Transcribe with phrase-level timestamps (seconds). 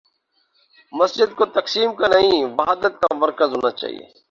[0.93, 4.11] مسجد کو تقسیم کا نہیں، وحدت کا مرکز ہو نا چاہیے۔